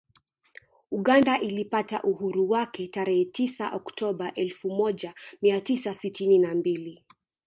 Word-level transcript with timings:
Uganda 0.91 1.39
ilipata 1.41 2.03
uhuru 2.03 2.49
wake 2.49 2.87
tarehe 2.87 3.25
tisa 3.25 3.69
Oktoba 3.75 4.33
elfu 4.33 4.69
moja 4.69 5.13
mia 5.41 5.61
tisa 5.61 5.95
sitini 5.95 6.39
na 6.39 6.55
mbili 6.55 7.03